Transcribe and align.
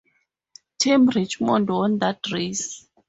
Tim 0.79 1.09
Richmond 1.09 1.69
won 1.69 1.99
that 1.99 2.21
race. 2.31 2.87